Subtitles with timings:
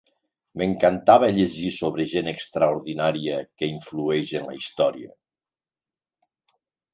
[0.59, 5.13] M'encantava llegir sobre gent extraordinària que influeix en la història.